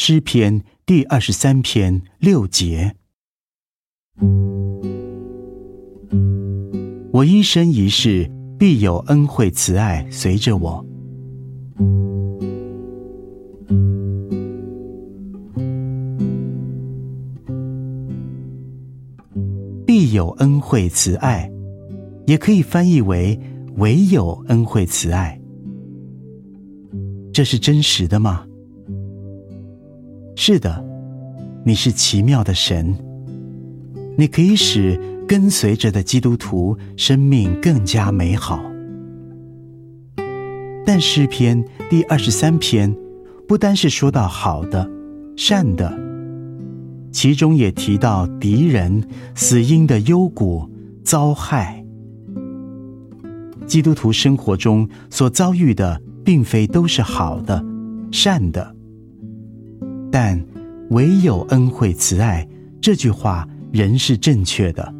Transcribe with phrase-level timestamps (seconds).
[0.00, 2.94] 诗篇第二十三篇六节：
[7.10, 10.86] 我一生一世必有恩惠慈爱随着我，
[19.84, 21.50] 必有恩惠慈爱，
[22.24, 23.36] 也可以翻译为
[23.78, 25.40] 唯有恩惠慈爱。
[27.32, 28.47] 这是真实的吗？
[30.40, 30.84] 是的，
[31.64, 32.96] 你是奇妙的神，
[34.16, 38.62] 你可以使跟随着的基督徒生命更加美好。
[40.86, 42.94] 但诗篇第二十三篇
[43.48, 44.88] 不单是说到好的、
[45.36, 45.92] 善的，
[47.10, 50.70] 其中也提到敌人、死因的幽谷、
[51.02, 51.84] 遭害。
[53.66, 56.00] 基督徒生活中所遭遇的。
[56.24, 57.64] 并非都是好的、
[58.12, 58.76] 善的，
[60.10, 60.42] 但
[60.90, 62.46] 唯有恩惠慈爱
[62.80, 64.94] 这句话仍是正确的，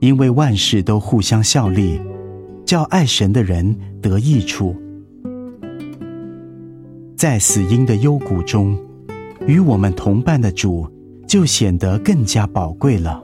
[0.00, 2.00] 因为万事都互相效力，
[2.64, 4.74] 叫爱神的人得益处。
[7.16, 8.76] 在死因的幽谷中，
[9.46, 10.86] 与我们同伴的主
[11.26, 13.22] 就显得更加宝贵了。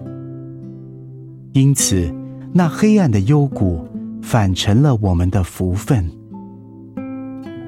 [1.53, 2.11] 因此，
[2.53, 3.87] 那黑暗的幽谷
[4.23, 6.09] 反成了我们的福分。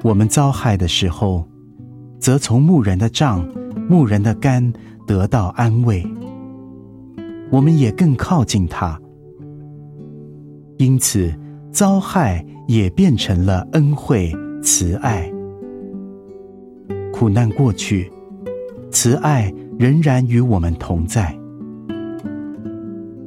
[0.01, 1.47] 我们遭害的时候，
[2.25, 3.47] 则从牧人的杖、
[3.87, 4.73] 牧人的肝
[5.05, 6.03] 得到安慰。
[7.51, 8.99] 我们也更靠近他，
[10.77, 11.31] 因此
[11.71, 15.31] 遭害也变成了恩惠慈爱。
[17.13, 18.11] 苦难过去，
[18.89, 21.31] 慈爱仍然与我们同在。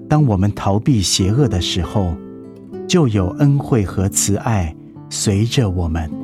[0.08, 2.12] 当我们逃避邪恶的时候，
[2.88, 4.74] 就有恩惠和慈爱
[5.08, 6.17] 随着我们。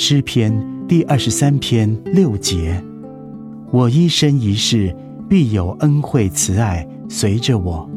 [0.00, 2.80] 诗篇第二十三篇六节：
[3.72, 4.94] 我一生一世
[5.28, 7.90] 必有恩惠慈爱随着我。